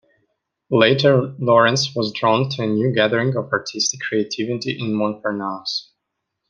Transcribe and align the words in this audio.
Later 0.71 1.35
Laurens 1.37 1.93
was 1.95 2.11
drawn 2.11 2.49
to 2.49 2.63
a 2.63 2.67
new 2.67 2.91
gathering 2.91 3.35
of 3.35 3.53
artistic 3.53 3.99
creativity 3.99 4.79
in 4.79 4.95
Montparnasse. 4.95 5.91